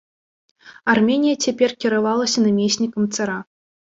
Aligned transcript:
Арменія 0.93 1.35
цяпер 1.45 1.69
кіравалася 1.85 2.39
намеснікам 2.45 3.03
цара. 3.19 3.37